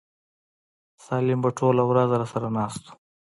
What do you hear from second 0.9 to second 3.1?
سالم به ټوله ورځ راسره ناست و.